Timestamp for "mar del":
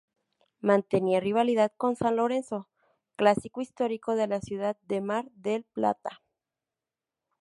4.99-5.63